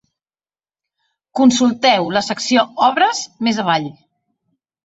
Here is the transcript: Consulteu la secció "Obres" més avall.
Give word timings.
Consulteu 1.41 2.09
la 2.17 2.25
secció 2.31 2.65
"Obres" 2.89 3.23
més 3.49 3.61
avall. 3.67 3.87